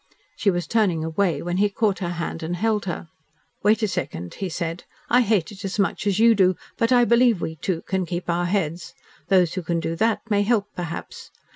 She 0.35 0.49
was 0.49 0.65
turning 0.65 1.03
away 1.03 1.43
when 1.43 1.57
he 1.57 1.69
caught 1.69 1.99
her 1.99 2.09
hand 2.17 2.41
and 2.41 2.55
held 2.55 2.85
her. 2.85 3.09
"Wait 3.61 3.83
a 3.83 3.87
second," 3.87 4.33
he 4.33 4.49
said. 4.49 4.83
"I 5.11 5.21
hate 5.21 5.51
it 5.51 5.63
as 5.63 5.77
much 5.77 6.07
as 6.07 6.17
you 6.17 6.33
do, 6.33 6.55
but 6.75 6.91
I 6.91 7.05
believe 7.05 7.39
we 7.39 7.55
two 7.57 7.83
can 7.83 8.07
keep 8.07 8.27
our 8.27 8.45
heads. 8.45 8.95
Those 9.27 9.53
who 9.53 9.61
can 9.61 9.79
do 9.79 9.95
that 9.97 10.21
may 10.27 10.41
help, 10.41 10.65
perhaps. 10.75 11.29